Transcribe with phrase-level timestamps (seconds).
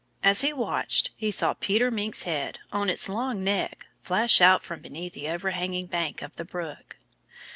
[0.23, 4.81] As he watched, he saw Peter Mink's head, on its long neck, flash out from
[4.81, 6.95] beneath the overhanging bank of the brook.